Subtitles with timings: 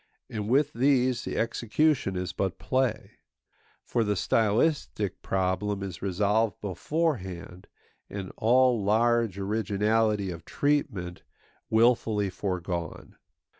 [0.31, 3.11] And with these the execution is but play;
[3.83, 7.67] for the stylistic problem is resolved beforehand,
[8.09, 11.21] and all large originality of treatment
[11.69, 13.15] wilfully foregone.